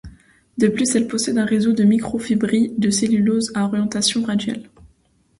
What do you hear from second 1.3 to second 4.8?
un réseau de microfibrilles de cellulose à orientation radiale.